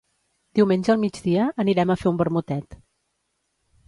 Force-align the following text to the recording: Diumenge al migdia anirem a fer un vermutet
Diumenge 0.59 0.93
al 0.93 0.97
migdia 1.01 1.43
anirem 1.63 1.91
a 1.95 1.97
fer 2.05 2.09
un 2.13 2.17
vermutet 2.23 2.79